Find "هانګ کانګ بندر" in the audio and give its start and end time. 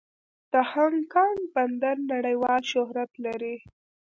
0.71-1.95